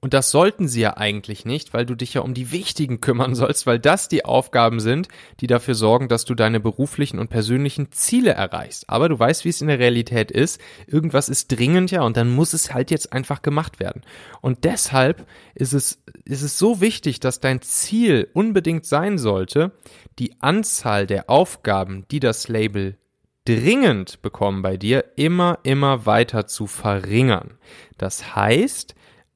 Und 0.05 0.13
das 0.13 0.31
sollten 0.31 0.69
sie 0.69 0.83
ja 0.83 0.99
eigentlich 0.99 1.47
nicht, 1.47 1.73
weil 1.73 1.87
du 1.87 1.95
dich 1.95 2.13
ja 2.13 2.21
um 2.21 2.35
die 2.35 2.53
wichtigen 2.53 3.01
kümmern 3.01 3.35
sollst, 3.35 3.67
weil 3.67 3.79
das 3.79 4.07
die 4.07 4.27
Aufgaben 4.27 4.79
sind, 4.79 5.09
die 5.41 5.47
dafür 5.47 5.75
sorgen, 5.75 6.09
dass 6.09 6.27
du 6.27 6.35
deine 6.35 6.61
beruflichen 6.61 7.19
und 7.19 7.31
persönlichen 7.31 7.91
Ziele 7.91 8.33
erreichst. 8.33 8.91
Aber 8.91 9.09
du 9.09 9.19
weißt, 9.19 9.47
wie 9.47 9.49
es 9.49 9.63
in 9.63 9.69
der 9.69 9.79
Realität 9.79 10.31
ist. 10.31 10.61
Irgendwas 10.87 11.31
ist 11.31 11.59
dringend 11.59 11.91
ja 11.91 12.03
und 12.03 12.19
dann 12.19 12.35
muss 12.35 12.53
es 12.53 12.75
halt 12.75 12.91
jetzt 12.91 13.15
einfach 13.15 13.41
gemacht 13.41 13.81
werden. 13.81 14.03
Und 14.43 14.65
deshalb 14.65 15.27
ist 15.55 15.73
es, 15.73 16.03
ist 16.27 16.43
es 16.43 16.59
so 16.59 16.83
wichtig, 16.83 17.19
dass 17.21 17.41
dein 17.41 17.63
Ziel 17.63 18.29
unbedingt 18.35 18.85
sein 18.85 19.17
sollte, 19.17 19.73
die 20.19 20.39
Anzahl 20.43 21.07
der 21.07 21.31
Aufgaben, 21.31 22.05
die 22.11 22.21
das 22.21 22.49
Label 22.49 22.99
dringend 23.47 24.21
bekommen 24.21 24.61
bei 24.61 24.77
dir, 24.77 25.07
immer, 25.17 25.61
immer 25.63 26.05
weiter 26.05 26.47
zu 26.47 26.67
verringern. 26.67 27.55
Das 27.97 28.37
heißt, 28.37 28.95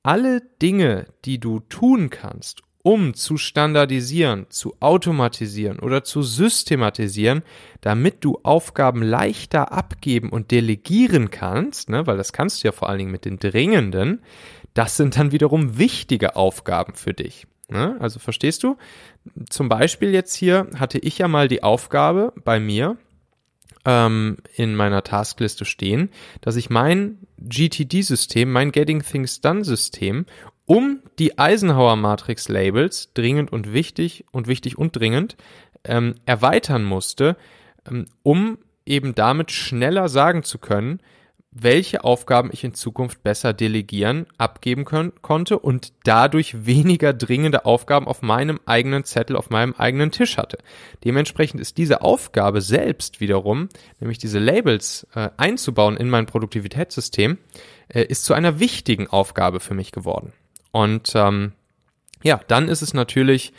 alle 0.09 0.41
Dinge, 0.41 1.05
die 1.27 1.39
du 1.39 1.61
tun 1.61 2.09
kannst, 2.09 2.63
um 2.83 3.13
zu 3.13 3.37
standardisieren, 3.37 4.47
zu 4.49 4.75
automatisieren 4.81 5.81
oder 5.81 6.03
zu 6.03 6.23
systematisieren, 6.23 7.43
damit 7.83 8.25
du 8.25 8.39
Aufgaben 8.43 9.03
leichter 9.03 9.71
abgeben 9.71 10.31
und 10.31 10.51
delegieren 10.51 11.31
kannst, 11.31 11.91
ne, 11.91 12.07
weil 12.07 12.17
das 12.17 12.33
kannst 12.33 12.65
du 12.65 12.69
ja 12.69 12.73
vor 12.73 12.89
allen 12.89 13.01
Dingen 13.01 13.11
mit 13.11 13.27
den 13.27 13.39
dringenden, 13.39 14.23
das 14.73 14.97
sind 14.97 15.19
dann 15.19 15.31
wiederum 15.31 15.77
wichtige 15.77 16.37
Aufgaben 16.37 16.95
für 16.95 17.13
dich. 17.13 17.47
Ne? 17.69 17.99
Also 18.01 18.19
verstehst 18.19 18.63
du? 18.63 18.79
Zum 19.51 19.69
Beispiel 19.69 20.15
jetzt 20.15 20.35
hier 20.35 20.69
hatte 20.77 20.99
ich 20.99 21.19
ja 21.19 21.29
mal 21.29 21.49
die 21.49 21.63
Aufgabe 21.63 22.33
bei 22.47 22.59
mir, 22.59 22.97
ähm, 23.89 24.37
in 24.55 24.77
meiner 24.77 25.03
Taskliste 25.03 25.65
stehen, 25.65 26.11
dass 26.43 26.57
ich 26.57 26.69
mein 26.69 27.27
GTD-System, 27.39 28.53
mein 28.53 28.71
Getting 28.71 29.03
Things 29.03 29.41
Done-System 29.41 30.27
um 30.67 31.01
die 31.19 31.39
Eisenhower 31.39 31.97
Matrix 31.97 32.51
Labels 32.51 33.15
dringend 33.15 33.51
und 33.51 33.73
wichtig 33.73 34.27
und 34.31 34.47
wichtig 34.47 34.77
und 34.77 34.95
dringend 34.95 35.39
ähm, 35.85 36.17
erweitern 36.27 36.85
musste, 36.85 37.39
ähm, 37.91 38.05
um 38.23 38.59
eben 38.85 39.15
damit 39.15 39.51
schneller 39.51 40.11
sagen 40.11 40.43
zu 40.43 40.59
können, 40.59 41.01
welche 41.51 42.05
Aufgaben 42.05 42.51
ich 42.53 42.63
in 42.63 42.75
Zukunft 42.75 43.23
besser 43.23 43.53
delegieren, 43.53 44.27
abgeben 44.37 44.85
können, 44.85 45.13
konnte 45.23 45.59
und 45.59 45.93
dadurch 46.05 46.67
weniger 46.67 47.13
dringende 47.15 47.65
Aufgaben 47.65 48.07
auf 48.07 48.21
meinem 48.21 48.61
eigenen 48.67 49.05
Zettel, 49.05 49.35
auf 49.35 49.49
meinem 49.49 49.75
eigenen 49.75 50.11
Tisch 50.11 50.37
hatte. 50.37 50.59
Dementsprechend 51.05 51.61
ist 51.61 51.79
diese 51.79 52.03
Aufgabe 52.03 52.61
selbst 52.61 53.21
wiederum, 53.21 53.71
nämlich 53.99 54.19
diese 54.19 54.39
Labels 54.39 55.07
äh, 55.15 55.31
einzubauen 55.39 55.97
in 55.97 56.11
mein 56.11 56.27
Produktivitätssystem, 56.27 57.39
äh, 57.89 58.03
ist 58.03 58.25
zu 58.25 58.35
einer 58.35 58.61
wichtigen 58.61 59.07
Aufgabe 59.09 59.61
für 59.61 59.75
mich 59.75 59.91
geworden. 59.91 60.33
Und 60.71 61.13
ähm, 61.15 61.53
ja, 62.23 62.41
dann 62.47 62.69
ist 62.69 62.83
es 62.83 62.93
natürlich 62.93 63.55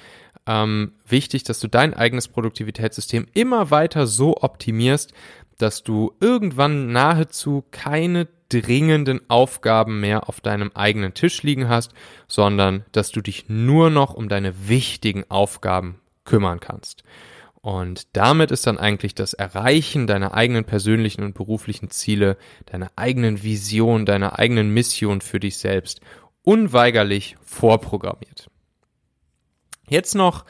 ähm, 0.45 0.93
wichtig, 1.07 1.43
dass 1.43 1.59
du 1.59 1.67
dein 1.67 1.93
eigenes 1.93 2.27
Produktivitätssystem 2.27 3.27
immer 3.33 3.71
weiter 3.71 4.05
so 4.05 4.37
optimierst, 4.37 5.13
dass 5.59 5.83
du 5.83 6.13
irgendwann 6.19 6.91
nahezu 6.91 7.63
keine 7.69 8.27
dringenden 8.49 9.21
Aufgaben 9.29 9.99
mehr 9.99 10.27
auf 10.27 10.41
deinem 10.41 10.71
eigenen 10.73 11.13
Tisch 11.13 11.43
liegen 11.43 11.69
hast, 11.69 11.93
sondern 12.27 12.83
dass 12.91 13.11
du 13.11 13.21
dich 13.21 13.47
nur 13.47 13.91
noch 13.91 14.15
um 14.15 14.27
deine 14.27 14.67
wichtigen 14.67 15.23
Aufgaben 15.29 16.01
kümmern 16.25 16.59
kannst. 16.59 17.03
Und 17.61 18.15
damit 18.15 18.51
ist 18.51 18.65
dann 18.65 18.77
eigentlich 18.77 19.15
das 19.15 19.33
Erreichen 19.33 20.07
deiner 20.07 20.33
eigenen 20.33 20.63
persönlichen 20.63 21.23
und 21.23 21.35
beruflichen 21.35 21.89
Ziele, 21.89 22.37
deiner 22.65 22.89
eigenen 22.95 23.43
Vision, 23.43 24.05
deiner 24.05 24.39
eigenen 24.39 24.73
Mission 24.73 25.21
für 25.21 25.39
dich 25.39 25.57
selbst 25.57 25.99
unweigerlich 26.41 27.35
vorprogrammiert. 27.43 28.49
Jetzt 29.89 30.15
noch 30.15 30.45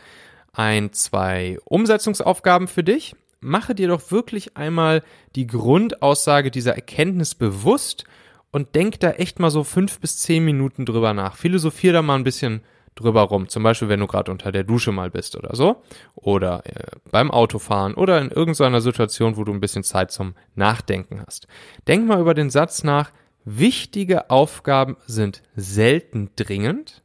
ein, 0.53 0.93
zwei 0.93 1.57
Umsetzungsaufgaben 1.65 2.67
für 2.67 2.83
dich 2.83 3.15
mache 3.41 3.75
dir 3.75 3.87
doch 3.87 4.11
wirklich 4.11 4.57
einmal 4.57 5.03
die 5.35 5.47
Grundaussage 5.47 6.51
dieser 6.51 6.75
Erkenntnis 6.75 7.35
bewusst 7.35 8.05
und 8.51 8.75
denk 8.75 8.99
da 8.99 9.11
echt 9.11 9.39
mal 9.39 9.51
so 9.51 9.63
fünf 9.63 9.99
bis 9.99 10.17
zehn 10.17 10.43
Minuten 10.43 10.85
drüber 10.85 11.13
nach. 11.13 11.35
Philosophier 11.35 11.93
da 11.93 12.01
mal 12.01 12.15
ein 12.15 12.23
bisschen 12.23 12.61
drüber 12.95 13.21
rum. 13.21 13.47
Zum 13.47 13.63
Beispiel, 13.63 13.89
wenn 13.89 13.99
du 13.99 14.07
gerade 14.07 14.31
unter 14.31 14.51
der 14.51 14.63
Dusche 14.63 14.91
mal 14.91 15.09
bist 15.09 15.35
oder 15.35 15.55
so. 15.55 15.83
Oder 16.15 16.63
äh, 16.65 16.97
beim 17.11 17.31
Autofahren 17.31 17.93
oder 17.93 18.19
in 18.19 18.29
irgendeiner 18.29 18.81
Situation, 18.81 19.37
wo 19.37 19.43
du 19.43 19.53
ein 19.53 19.61
bisschen 19.61 19.83
Zeit 19.83 20.11
zum 20.11 20.35
Nachdenken 20.55 21.23
hast. 21.25 21.47
Denk 21.87 22.07
mal 22.07 22.19
über 22.19 22.33
den 22.33 22.49
Satz 22.49 22.83
nach, 22.83 23.11
wichtige 23.45 24.29
Aufgaben 24.29 24.97
sind 25.05 25.41
selten 25.55 26.31
dringend 26.35 27.03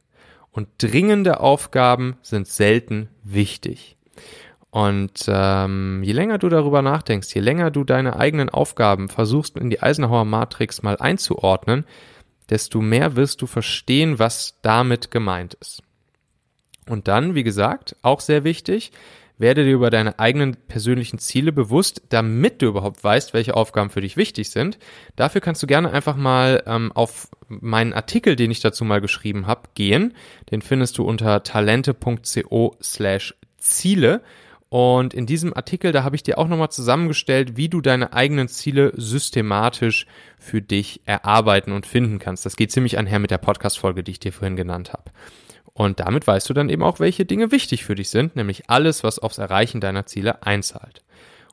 und 0.51 0.67
dringende 0.79 1.39
Aufgaben 1.39 2.17
sind 2.21 2.47
selten 2.47 3.09
wichtig. 3.23 3.97
Und 4.75 5.23
ähm, 5.29 6.03
je 6.03 6.11
länger 6.11 6.37
du 6.37 6.49
darüber 6.49 6.81
nachdenkst, 6.81 7.33
je 7.33 7.39
länger 7.39 7.71
du 7.71 7.85
deine 7.85 8.17
eigenen 8.17 8.49
Aufgaben 8.49 9.07
versuchst 9.07 9.57
in 9.57 9.69
die 9.69 9.81
Eisenhower 9.81 10.25
Matrix 10.25 10.83
mal 10.83 10.97
einzuordnen, 10.97 11.85
desto 12.49 12.81
mehr 12.81 13.15
wirst 13.15 13.41
du 13.41 13.47
verstehen, 13.47 14.19
was 14.19 14.59
damit 14.63 15.11
gemeint 15.11 15.53
ist. 15.53 15.81
Und 16.89 17.07
dann, 17.07 17.35
wie 17.35 17.43
gesagt, 17.43 17.95
auch 18.01 18.19
sehr 18.19 18.43
wichtig, 18.43 18.91
Werde 19.37 19.65
dir 19.65 19.73
über 19.73 19.89
deine 19.89 20.17
eigenen 20.17 20.55
persönlichen 20.55 21.19
Ziele 21.19 21.51
bewusst, 21.51 22.03
damit 22.07 22.61
du 22.61 22.67
überhaupt 22.67 23.03
weißt, 23.03 23.33
welche 23.33 23.53
Aufgaben 23.53 23.89
für 23.89 23.99
dich 23.99 24.15
wichtig 24.15 24.49
sind. 24.49 24.79
Dafür 25.17 25.41
kannst 25.41 25.61
du 25.61 25.67
gerne 25.67 25.91
einfach 25.91 26.15
mal 26.15 26.63
ähm, 26.65 26.93
auf 26.93 27.27
meinen 27.49 27.91
Artikel, 27.91 28.37
den 28.37 28.49
ich 28.49 28.61
dazu 28.61 28.85
mal 28.85 29.01
geschrieben 29.01 29.45
habe, 29.45 29.63
gehen. 29.73 30.13
Den 30.51 30.61
findest 30.61 30.97
du 30.97 31.03
unter 31.03 31.43
talente.co 31.43 32.77
slash 32.81 33.35
Ziele. 33.57 34.21
Und 34.69 35.13
in 35.13 35.25
diesem 35.25 35.55
Artikel, 35.55 35.91
da 35.91 36.03
habe 36.03 36.15
ich 36.15 36.23
dir 36.23 36.37
auch 36.37 36.47
nochmal 36.47 36.71
zusammengestellt, 36.71 37.55
wie 37.55 37.69
du 37.69 37.81
deine 37.81 38.13
eigenen 38.13 38.47
Ziele 38.47 38.91
systematisch 38.95 40.07
für 40.39 40.61
dich 40.61 41.01
erarbeiten 41.05 41.71
und 41.71 41.85
finden 41.85 42.19
kannst. 42.19 42.45
Das 42.45 42.55
geht 42.55 42.71
ziemlich 42.71 42.97
einher 42.97 43.19
mit 43.19 43.31
der 43.31 43.37
Podcast-Folge, 43.37 44.03
die 44.03 44.11
ich 44.11 44.19
dir 44.19 44.33
vorhin 44.33 44.55
genannt 44.55 44.91
habe. 44.91 45.11
Und 45.73 45.99
damit 45.99 46.25
weißt 46.25 46.49
du 46.49 46.53
dann 46.53 46.69
eben 46.69 46.83
auch, 46.83 46.99
welche 46.99 47.25
Dinge 47.25 47.51
wichtig 47.51 47.83
für 47.83 47.95
dich 47.95 48.09
sind, 48.09 48.35
nämlich 48.35 48.69
alles, 48.69 49.03
was 49.03 49.19
aufs 49.19 49.37
Erreichen 49.37 49.81
deiner 49.81 50.05
Ziele 50.05 50.41
einzahlt. 50.41 51.03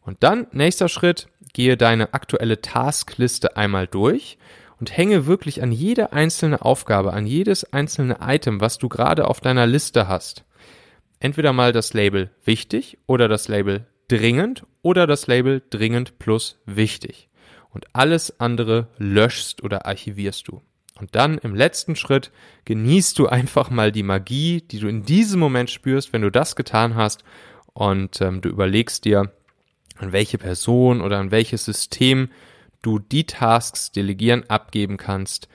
Und 0.03 0.23
dann, 0.23 0.47
nächster 0.53 0.89
Schritt, 0.89 1.29
gehe 1.53 1.77
deine 1.77 2.15
aktuelle 2.15 2.61
Taskliste 2.61 3.57
einmal 3.57 3.87
durch 3.87 4.39
und 4.81 4.97
hänge 4.97 5.27
wirklich 5.27 5.63
an 5.63 5.71
jede 5.71 6.13
einzelne 6.13 6.63
Aufgabe, 6.63 7.13
an 7.13 7.27
jedes 7.27 7.73
einzelne 7.73 8.19
Item, 8.21 8.61
was 8.61 8.79
du 8.79 8.89
gerade 8.89 9.29
auf 9.29 9.41
deiner 9.41 9.67
Liste 9.67 10.09
hast. 10.09 10.45
Entweder 11.23 11.53
mal 11.53 11.71
das 11.71 11.95
Label 11.95 12.31
wichtig 12.45 12.99
oder 13.07 13.29
das 13.29 13.47
Label 13.47 13.87
dringend 14.09 14.67
oder 14.83 15.07
das 15.07 15.29
Label 15.29 15.63
dringend 15.71 16.19
plus 16.19 16.59
wichtig. 16.67 17.29
Und 17.71 17.85
alles 17.93 18.41
andere 18.41 18.89
löschst 18.99 19.63
oder 19.63 19.87
archivierst 19.87 20.49
du. 20.49 20.63
Und 20.99 21.15
dann 21.15 21.39
im 21.39 21.55
letzten 21.55 21.95
Schritt 21.95 22.33
genießt 22.65 23.17
du 23.21 23.29
einfach 23.29 23.71
mal 23.71 23.93
die 23.93 24.03
Magie, 24.03 24.63
die 24.63 24.81
du 24.81 24.89
in 24.89 25.05
diesem 25.05 25.39
Moment 25.39 25.71
spürst, 25.71 26.13
wenn 26.13 26.23
du 26.23 26.31
das 26.33 26.57
getan 26.57 26.97
hast. 26.97 27.23
Und 27.73 28.21
ähm, 28.21 28.41
du 28.41 28.49
überlegst 28.49 29.05
dir, 29.05 29.31
an 29.99 30.11
welche 30.11 30.39
Person 30.39 31.01
oder 31.01 31.21
an 31.21 31.31
welches 31.31 31.65
System 31.65 32.31
du 32.83 32.99
die 32.99 33.27
Tasks 33.27 33.93
delegieren, 33.93 34.43
abgeben 34.51 34.97
kannst 34.97 35.49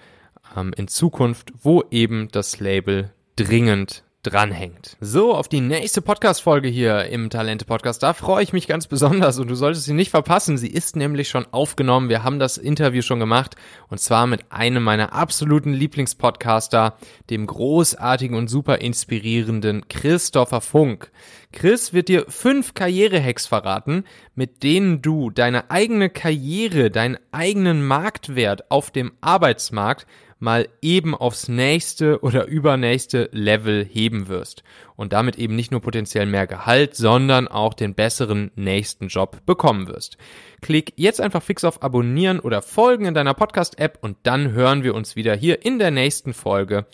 ähm, 0.55 0.71
in 0.77 0.87
Zukunft, 0.87 1.51
wo 1.61 1.83
eben 1.91 2.29
das 2.31 2.61
Label 2.61 3.11
dringend 3.35 4.05
dranhängt. 4.23 4.97
So, 4.99 5.33
auf 5.33 5.47
die 5.47 5.61
nächste 5.61 6.01
Podcast-Folge 6.01 6.67
hier 6.67 7.05
im 7.05 7.29
Talente-Podcast. 7.29 8.03
Da 8.03 8.13
freue 8.13 8.43
ich 8.43 8.51
mich 8.51 8.67
ganz 8.67 8.87
besonders 8.87 9.39
und 9.39 9.47
du 9.47 9.55
solltest 9.55 9.85
sie 9.85 9.93
nicht 9.93 10.11
verpassen. 10.11 10.57
Sie 10.57 10.67
ist 10.67 10.95
nämlich 10.95 11.29
schon 11.29 11.45
aufgenommen. 11.51 12.09
Wir 12.09 12.23
haben 12.23 12.39
das 12.39 12.57
Interview 12.57 13.01
schon 13.01 13.19
gemacht 13.19 13.55
und 13.89 13.99
zwar 13.99 14.27
mit 14.27 14.51
einem 14.51 14.83
meiner 14.83 15.13
absoluten 15.13 15.73
Lieblingspodcaster, 15.73 16.97
dem 17.29 17.47
großartigen 17.47 18.35
und 18.35 18.49
super 18.49 18.79
inspirierenden 18.79 19.87
Christopher 19.87 20.61
Funk. 20.61 21.11
Chris 21.53 21.93
wird 21.93 22.09
dir 22.09 22.25
fünf 22.27 22.73
Karrierehacks 22.73 23.47
verraten, 23.47 24.03
mit 24.35 24.63
denen 24.63 25.01
du 25.01 25.29
deine 25.29 25.71
eigene 25.71 26.09
Karriere, 26.09 26.91
deinen 26.91 27.17
eigenen 27.31 27.85
Marktwert 27.85 28.69
auf 28.69 28.91
dem 28.91 29.13
Arbeitsmarkt 29.21 30.05
mal 30.39 30.67
eben 30.81 31.15
aufs 31.15 31.47
nächste 31.47 32.19
oder 32.21 32.45
übernächste 32.45 33.29
Level 33.31 33.85
heben 33.85 34.27
wirst 34.27 34.63
und 34.95 35.13
damit 35.13 35.37
eben 35.37 35.55
nicht 35.55 35.71
nur 35.71 35.81
potenziell 35.81 36.25
mehr 36.25 36.47
Gehalt, 36.47 36.95
sondern 36.95 37.47
auch 37.47 37.73
den 37.73 37.95
besseren 37.95 38.51
nächsten 38.55 39.07
Job 39.07 39.45
bekommen 39.45 39.87
wirst. 39.87 40.17
Klick 40.61 40.93
jetzt 40.95 41.21
einfach 41.21 41.43
fix 41.43 41.63
auf 41.63 41.83
Abonnieren 41.83 42.39
oder 42.39 42.61
Folgen 42.61 43.05
in 43.05 43.13
deiner 43.13 43.33
Podcast-App 43.33 43.99
und 44.01 44.17
dann 44.23 44.51
hören 44.51 44.83
wir 44.83 44.95
uns 44.95 45.15
wieder 45.15 45.35
hier 45.35 45.65
in 45.65 45.79
der 45.79 45.91
nächsten 45.91 46.33
Folge 46.33 46.85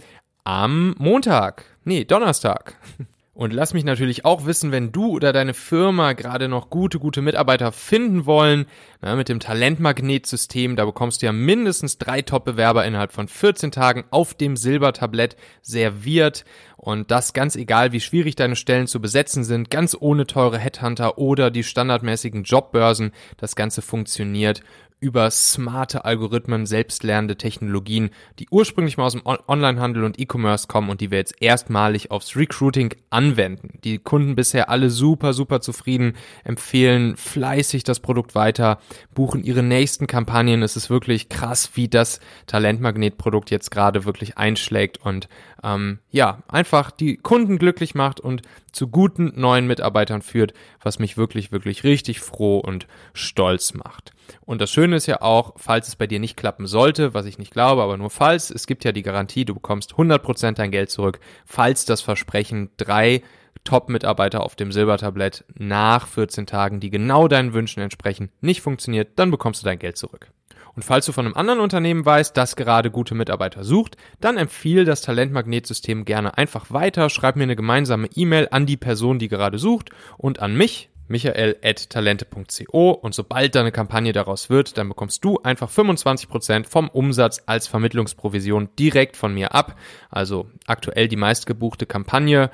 am 0.44 0.96
Montag. 0.98 1.66
Nee, 1.84 2.04
Donnerstag. 2.04 2.76
Und 3.36 3.52
lass 3.52 3.74
mich 3.74 3.84
natürlich 3.84 4.26
auch 4.26 4.46
wissen, 4.46 4.72
wenn 4.72 4.92
du 4.92 5.08
oder 5.08 5.34
deine 5.34 5.56
Firma 5.56 6.14
gerade 6.14 6.48
noch 6.48 6.70
gute, 6.70 7.00
gute 7.00 7.24
Mitarbeiter 7.24 7.72
finden 7.72 8.28
wollen. 8.28 8.68
Na, 9.02 9.16
mit 9.16 9.28
dem 9.28 9.40
Talentmagnetsystem, 9.40 10.76
da 10.76 10.86
bekommst 10.86 11.22
du 11.22 11.26
ja 11.26 11.32
mindestens 11.32 11.98
drei 11.98 12.22
Top-Bewerber 12.22 12.86
innerhalb 12.86 13.12
von 13.12 13.28
14 13.28 13.72
Tagen 13.72 14.04
auf 14.12 14.36
dem 14.36 14.56
Silbertablett 14.56 15.36
serviert. 15.64 16.46
Und 16.78 17.10
das 17.10 17.34
ganz 17.34 17.56
egal, 17.56 17.92
wie 17.92 18.02
schwierig 18.02 18.36
deine 18.36 18.56
Stellen 18.56 18.86
zu 18.86 19.02
besetzen 19.02 19.44
sind, 19.44 19.72
ganz 19.72 19.98
ohne 20.00 20.28
teure 20.28 20.60
Headhunter 20.60 21.18
oder 21.18 21.50
die 21.50 21.64
standardmäßigen 21.64 22.44
Jobbörsen. 22.44 23.14
Das 23.38 23.56
Ganze 23.56 23.82
funktioniert 23.82 24.62
über 25.04 25.30
smarte 25.30 26.06
Algorithmen, 26.06 26.66
selbstlernende 26.66 27.36
Technologien, 27.36 28.10
die 28.40 28.48
ursprünglich 28.50 28.96
mal 28.96 29.04
aus 29.04 29.12
dem 29.12 29.24
Onlinehandel 29.26 30.06
und 30.06 30.18
E-Commerce 30.18 30.68
kommen 30.68 30.90
und 30.90 31.02
die 31.02 31.12
wir 31.12 31.18
jetzt 31.18 31.42
erstmalig 31.42 32.10
aufs 32.10 32.38
Recruiting 32.38 32.96
anwenden. 33.10 33.80
Die 33.84 34.00
Kunden 34.00 34.36
bisher 34.36 34.70
alle 34.70 34.90
super, 34.90 35.34
super 35.34 35.60
zufrieden, 35.60 36.16
empfehlen 36.46 37.18
fleißig 37.18 37.84
das 37.84 38.00
Produkt 38.00 38.34
weiter, 38.34 38.80
buchen 39.14 39.44
ihre 39.44 39.62
nächsten 39.62 40.08
Kampagnen. 40.08 40.64
Es 40.64 40.78
ist 40.78 40.90
wirklich 40.90 41.28
krass, 41.28 41.72
wie 41.74 41.90
das 41.90 42.22
Talentmagnet-Produkt 42.48 43.52
jetzt 43.52 43.72
gerade 43.72 44.06
wirklich 44.06 44.38
einschlägt 44.38 45.00
und 45.04 45.28
ähm, 45.64 46.00
ja, 46.12 46.44
einfach 46.48 46.92
die 46.92 47.18
Kunden 47.18 47.58
glücklich 47.58 47.94
macht 47.94 48.22
und 48.22 48.42
zu 48.74 48.88
guten 48.88 49.32
neuen 49.40 49.68
Mitarbeitern 49.68 50.22
führt, 50.22 50.54
was 50.82 51.00
mich 51.00 51.16
wirklich, 51.16 51.52
wirklich 51.52 51.84
richtig 51.86 52.20
froh 52.20 52.58
und 52.58 52.88
stolz 53.14 53.74
macht. 53.74 54.12
Und 54.42 54.60
das 54.60 54.72
Schöne 54.72 54.98
ist 54.98 55.06
ja 55.06 55.22
auch, 55.22 55.54
falls 55.58 55.88
es 55.88 55.96
bei 55.96 56.08
dir 56.08 56.20
nicht 56.20 56.36
klappen 56.36 56.68
sollte, 56.68 57.14
was 57.14 57.26
ich 57.26 57.38
nicht 57.38 57.52
glaube, 57.52 57.84
aber 57.84 57.98
nur 57.98 58.10
falls, 58.10 58.50
es 58.50 58.68
gibt 58.68 58.84
ja 58.84 58.92
die 58.92 59.04
Garantie, 59.04 59.46
du 59.46 59.54
bekommst 59.54 59.94
100% 59.94 60.54
dein 60.54 60.72
Geld 60.72 60.90
zurück, 60.90 61.20
falls 61.46 61.86
das 61.86 62.02
Versprechen 62.02 62.70
drei 62.78 63.22
Top-Mitarbeiter 63.64 64.44
auf 64.44 64.56
dem 64.56 64.72
Silbertablett 64.72 65.46
nach 65.58 66.08
14 66.08 66.46
Tagen, 66.46 66.80
die 66.80 66.90
genau 66.90 67.28
deinen 67.28 67.54
Wünschen 67.54 67.82
entsprechen, 67.82 68.30
nicht 68.42 68.62
funktioniert, 68.62 69.12
dann 69.16 69.32
bekommst 69.32 69.62
du 69.62 69.66
dein 69.66 69.80
Geld 69.80 69.98
zurück. 69.98 70.32
Und 70.76 70.84
falls 70.84 71.06
du 71.06 71.12
von 71.12 71.26
einem 71.26 71.36
anderen 71.36 71.60
Unternehmen 71.60 72.06
weißt, 72.06 72.36
das 72.36 72.56
gerade 72.56 72.90
gute 72.90 73.16
Mitarbeiter 73.16 73.64
sucht, 73.64 73.96
dann 74.20 74.38
empfiehl 74.38 74.86
das 74.86 75.02
Talentmagnetsystem 75.02 76.06
gerne 76.06 76.38
einfach 76.38 76.72
weiter, 76.72 77.10
schreib 77.10 77.36
mir 77.36 77.44
eine 77.44 77.56
gemeinsame 77.56 78.08
E-Mail 78.16 78.48
an 78.52 78.66
die 78.66 78.78
Person, 78.78 79.20
die 79.20 79.28
gerade 79.28 79.60
sucht 79.60 79.92
und 80.18 80.40
an 80.40 80.56
mich, 80.56 80.90
michael.talente.co 81.08 82.92
und 82.92 83.14
sobald 83.14 83.56
deine 83.56 83.72
Kampagne 83.72 84.14
daraus 84.14 84.50
wird, 84.50 84.78
dann 84.78 84.90
bekommst 84.90 85.24
du 85.24 85.40
einfach 85.44 85.70
25% 85.70 86.66
vom 86.66 86.90
Umsatz 86.90 87.44
als 87.46 87.68
Vermittlungsprovision 87.68 88.70
direkt 88.80 89.18
von 89.18 89.34
mir 89.34 89.54
ab. 89.54 89.76
Also 90.10 90.48
aktuell 90.66 91.08
die 91.08 91.18
meistgebuchte 91.18 91.86
Kampagne 91.86 92.50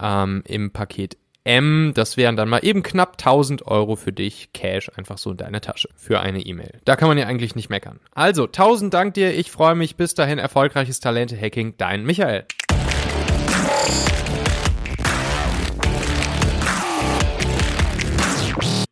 ähm, 0.00 0.42
im 0.46 0.70
Paket 0.70 1.16
M, 1.44 1.92
das 1.94 2.16
wären 2.16 2.36
dann 2.36 2.48
mal 2.48 2.60
eben 2.64 2.82
knapp 2.82 3.12
1000 3.12 3.66
Euro 3.66 3.96
für 3.96 4.12
dich 4.12 4.52
Cash 4.54 4.90
einfach 4.96 5.18
so 5.18 5.32
in 5.32 5.36
deine 5.36 5.60
Tasche 5.60 5.88
für 5.94 6.20
eine 6.20 6.40
E-Mail. 6.40 6.80
Da 6.84 6.96
kann 6.96 7.08
man 7.08 7.18
ja 7.18 7.26
eigentlich 7.26 7.54
nicht 7.54 7.68
meckern. 7.68 8.00
Also, 8.12 8.46
1000 8.46 8.92
Dank 8.92 9.14
dir, 9.14 9.34
ich 9.34 9.50
freue 9.50 9.74
mich. 9.74 9.96
Bis 9.96 10.14
dahin 10.14 10.38
erfolgreiches 10.38 11.00
Talente-Hacking, 11.00 11.74
dein 11.76 12.04
Michael. 12.04 12.46